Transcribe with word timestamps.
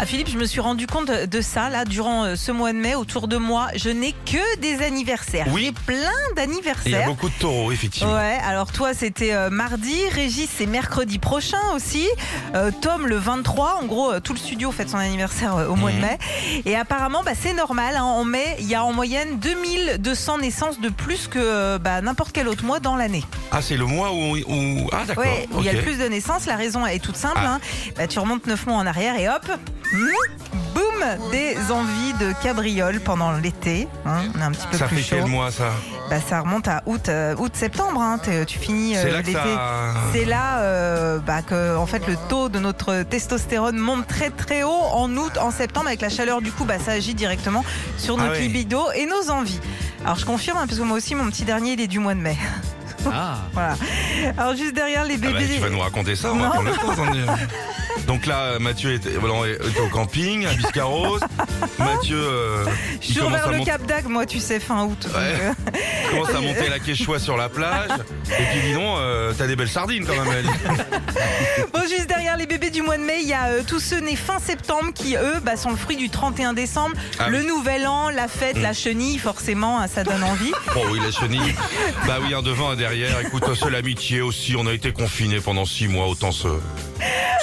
Ah 0.00 0.06
Philippe, 0.06 0.28
je 0.30 0.38
me 0.38 0.44
suis 0.44 0.60
rendu 0.60 0.86
compte 0.86 1.10
de 1.10 1.40
ça 1.40 1.68
là 1.70 1.84
durant 1.84 2.22
euh, 2.24 2.36
ce 2.36 2.52
mois 2.52 2.72
de 2.72 2.78
mai 2.78 2.94
autour 2.94 3.26
de 3.26 3.36
moi. 3.36 3.66
Je 3.74 3.88
n'ai 3.90 4.12
que 4.26 4.58
des 4.60 4.80
anniversaires. 4.84 5.46
Oui. 5.50 5.74
Plein 5.86 5.96
Et 5.96 6.02
Il 6.04 6.06
y 6.06 6.30
a 6.30 6.34
d'anniversaires. 6.46 7.06
beaucoup 7.08 7.28
de 7.28 7.34
taureaux, 7.34 7.72
effectivement. 7.72 8.14
Ouais, 8.14 8.38
alors 8.46 8.70
toi 8.70 8.94
c'était 8.94 9.32
euh, 9.32 9.50
mardi, 9.50 9.96
Régis 10.12 10.48
c'est 10.56 10.66
mercredi 10.66 11.18
prochain 11.18 11.58
aussi, 11.74 12.06
Euh, 12.54 12.70
Tom 12.80 13.08
le 13.08 13.16
23, 13.16 13.80
en 13.82 13.86
gros 13.86 14.12
euh, 14.12 14.20
tout 14.20 14.32
le 14.34 14.38
studio 14.38 14.70
fête 14.70 14.88
son 14.88 14.98
anniversaire 14.98 15.66
au 15.68 15.74
mois 15.74 15.90
de 15.90 15.96
Mhm. 15.96 16.02
mai. 16.02 16.18
Et 16.64 16.76
apparemment 16.76 17.22
bah, 17.24 17.32
c'est 17.38 17.52
normal, 17.54 17.96
hein, 17.96 18.04
en 18.04 18.22
mai 18.24 18.56
il 18.60 18.66
y 18.66 18.76
a 18.76 18.84
en 18.84 18.92
moyenne 18.92 19.38
2200 19.40 20.38
naissances 20.38 20.80
de 20.80 20.90
plus 20.90 21.26
que 21.26 21.76
bah, 21.78 22.00
n'importe 22.02 22.30
quel 22.32 22.46
autre 22.46 22.64
mois 22.64 22.78
dans 22.78 22.94
l'année. 22.94 23.24
Ah, 23.50 23.60
c'est 23.62 23.76
le 23.76 23.86
mois 23.86 24.12
où. 24.12 24.36
où- 24.36 24.88
Ah, 24.92 25.04
d'accord. 25.06 25.24
Ouais, 25.24 25.48
où 25.52 25.58
il 25.58 25.64
y 25.66 25.68
a 25.68 25.72
le 25.72 25.82
plus 25.82 25.98
de 25.98 26.06
naissances. 26.06 26.46
La 26.46 26.54
raison 26.56 26.86
est 26.86 27.00
toute 27.00 27.16
simple. 27.16 27.38
Ah. 27.40 27.54
hein. 27.54 27.60
Bah, 27.96 28.06
tu 28.06 28.20
remontes 28.20 28.46
9 28.46 28.64
mois 28.66 28.76
en 28.76 28.86
arrière 28.86 29.18
et 29.18 29.28
hop, 29.28 29.46
boum, 30.74 31.30
des 31.30 31.56
envies 31.72 32.12
de 32.20 32.32
cabriole 32.42 33.00
pendant 33.00 33.32
l'été. 33.32 33.88
hein. 34.06 34.22
On 34.34 34.40
est 34.40 34.42
un 34.44 34.50
petit 34.52 34.66
peu 34.70 34.76
Ça 34.76 34.86
plus 34.86 34.96
fait 34.98 35.02
chaud. 35.02 35.16
quel 35.22 35.26
mois, 35.30 35.50
ça 35.50 35.70
Bah, 36.10 36.16
ça 36.26 36.40
remonte 36.40 36.68
à 36.68 36.82
août, 36.86 37.08
euh, 37.08 37.34
août-septembre. 37.38 38.00
hein. 38.00 38.18
T'es- 38.22 38.44
Tu 38.46 38.58
finis 38.58 38.96
euh, 38.96 39.18
l'été. 39.22 39.36
C'est 40.12 40.24
là 40.24 40.58
euh, 40.60 41.18
bah, 41.18 41.42
que 41.42 41.76
en 41.76 41.86
fait 41.86 42.06
le 42.06 42.16
taux 42.28 42.48
de 42.48 42.58
notre 42.58 43.02
testostérone 43.02 43.76
monte 43.78 44.06
très 44.06 44.30
très 44.30 44.62
haut 44.62 44.68
en 44.92 45.10
août, 45.16 45.38
en 45.40 45.50
septembre 45.50 45.86
avec 45.88 46.00
la 46.00 46.08
chaleur 46.08 46.40
du 46.42 46.52
coup 46.52 46.64
bah, 46.64 46.78
ça 46.78 46.92
agit 46.92 47.14
directement 47.14 47.64
sur 47.98 48.16
Ah 48.18 48.22
notre 48.24 48.32
ouais. 48.34 48.40
libido 48.40 48.82
et 48.94 49.06
nos 49.06 49.30
envies. 49.30 49.60
Alors 50.04 50.16
je 50.18 50.24
confirme 50.26 50.58
hein, 50.58 50.66
parce 50.66 50.78
que 50.78 50.84
moi 50.84 50.96
aussi 50.96 51.14
mon 51.14 51.26
petit 51.30 51.44
dernier 51.44 51.72
il 51.72 51.80
est 51.80 51.86
du 51.88 51.98
mois 51.98 52.14
de 52.14 52.20
mai. 52.20 52.36
Ah, 53.06 53.38
Voilà. 53.52 53.76
Alors 54.36 54.54
juste 54.56 54.74
derrière 54.74 55.04
les 55.04 55.14
Ah 55.14 55.18
bah, 55.22 55.32
bébés. 55.38 55.54
tu 55.54 55.60
vas 55.60 55.70
nous 55.70 55.78
raconter 55.80 56.16
ça, 56.16 56.32
on 56.32 56.36
va 56.38 56.46
Non. 56.48 56.72
temps, 56.74 56.94
s'en 56.96 57.10
dire. 57.10 57.24
Donc 58.06 58.26
là, 58.26 58.58
Mathieu 58.58 58.94
était, 58.94 59.10
voilà, 59.10 59.48
était 59.50 59.80
au 59.80 59.88
camping, 59.88 60.46
à 60.46 60.52
Biscarrosse. 60.54 61.20
Mathieu 61.78 62.16
euh, 62.18 62.64
Je 63.00 63.06
suis 63.06 63.14
vers 63.20 63.50
le 63.50 63.58
monter- 63.58 63.70
Cap 63.70 63.86
d'Agde, 63.86 64.06
moi, 64.08 64.24
tu 64.26 64.38
sais, 64.40 64.60
fin 64.60 64.84
août. 64.84 65.06
Ouais. 65.14 65.20
euh, 65.20 65.52
commence 66.10 66.30
à 66.30 66.40
monter 66.40 66.68
la 66.70 66.78
quechua 66.78 67.18
sur 67.18 67.36
la 67.36 67.48
plage. 67.48 67.90
Et 68.30 68.42
puis 68.50 68.60
dis 68.68 68.72
donc, 68.74 68.96
euh, 68.98 69.32
t'as 69.36 69.46
des 69.46 69.56
belles 69.56 69.68
sardines 69.68 70.06
quand 70.06 70.16
même. 70.24 70.32
elle. 70.38 70.46
Bon, 71.72 71.80
juste 71.82 72.06
derrière 72.08 72.17
les 72.36 72.46
bébés 72.46 72.70
du 72.70 72.82
mois 72.82 72.96
de 72.96 73.02
mai, 73.02 73.18
il 73.22 73.28
y 73.28 73.32
a 73.34 73.46
euh, 73.46 73.62
tous 73.66 73.80
ceux 73.80 74.00
nés 74.00 74.16
fin 74.16 74.38
septembre 74.38 74.92
qui, 74.94 75.16
eux, 75.16 75.40
bah, 75.42 75.56
sont 75.56 75.70
le 75.70 75.76
fruit 75.76 75.96
du 75.96 76.10
31 76.10 76.52
décembre. 76.52 76.94
Ah 77.18 77.28
le 77.28 77.38
oui. 77.40 77.46
nouvel 77.46 77.86
an, 77.86 78.10
la 78.10 78.28
fête, 78.28 78.56
Mm. 78.56 78.62
la 78.62 78.72
chenille, 78.72 79.18
forcément, 79.18 79.80
hein, 79.80 79.86
ça 79.88 80.04
donne 80.04 80.22
envie. 80.22 80.52
Bon 80.74 80.82
oui, 80.90 81.00
la 81.04 81.10
chenille. 81.10 81.54
Bah 82.06 82.18
oui, 82.22 82.34
un 82.34 82.42
devant, 82.42 82.70
un 82.70 82.76
derrière. 82.76 83.18
Écoute, 83.20 83.44
c'est 83.58 83.70
l'amitié 83.70 84.20
aussi. 84.20 84.54
On 84.56 84.66
a 84.66 84.72
été 84.72 84.92
confinés 84.92 85.40
pendant 85.40 85.64
six 85.64 85.88
mois, 85.88 86.06
autant 86.06 86.32
se, 86.32 86.48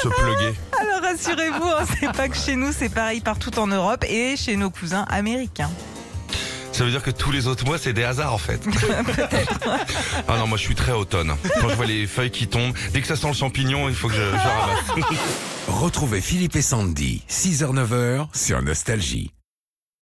se 0.02 0.08
pluguer. 0.08 0.54
Alors 0.80 1.02
rassurez-vous, 1.02 1.68
hein, 1.70 1.86
c'est 2.00 2.12
pas 2.12 2.28
que 2.28 2.36
chez 2.38 2.56
nous, 2.56 2.72
c'est 2.72 2.90
pareil 2.90 3.22
partout 3.22 3.58
en 3.60 3.68
Europe 3.68 4.04
et 4.08 4.36
chez 4.38 4.56
nos 4.56 4.70
cousins 4.70 5.06
américains. 5.10 5.70
Ça 6.76 6.84
veut 6.84 6.92
dire 6.92 7.02
que 7.02 7.12
tous 7.12 7.32
les 7.32 7.48
autres 7.48 7.64
mois, 7.64 7.78
c'est 7.78 7.94
des 7.94 8.04
hasards 8.04 8.34
en 8.34 8.38
fait. 8.38 8.60
ah 10.28 10.38
non, 10.38 10.46
moi 10.46 10.58
je 10.58 10.64
suis 10.64 10.76
très 10.76 10.92
automne. 10.92 11.34
Quand 11.62 11.70
je 11.70 11.76
vois 11.76 11.86
les 11.86 12.06
feuilles 12.06 12.32
qui 12.32 12.48
tombent, 12.48 12.74
dès 12.92 13.00
que 13.00 13.08
ça 13.08 13.16
sent 13.16 13.28
le 13.28 13.34
champignon, 13.34 13.88
il 13.88 13.96
faut 13.96 14.10
que 14.10 14.14
je, 14.14 14.20
je 14.20 14.36
ramasse. 14.36 15.08
Retrouvez 15.70 16.20
Philippe 16.20 16.58
et 16.58 16.62
Sandy, 16.62 17.24
6h-9h 17.30 18.28
sur 18.34 18.62
Nostalgie. 18.62 19.35